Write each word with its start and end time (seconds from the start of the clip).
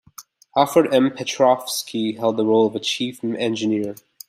Alfred 0.57 0.91
M. 0.91 1.11
Petrofsky 1.11 2.17
held 2.17 2.35
the 2.35 2.43
role 2.43 2.65
of 2.75 2.81
chief 2.81 3.23
engineer. 3.23 3.93